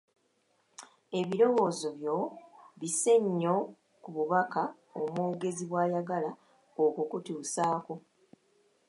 Ebirowoozo 1.19 1.89
byo 1.99 2.17
bisse 2.79 3.13
nnyo 3.23 3.55
ku 4.01 4.09
bubaka 4.15 4.63
omwogezi 5.01 5.63
bw’ayagala 5.69 6.31
okukutuusaako. 6.83 7.93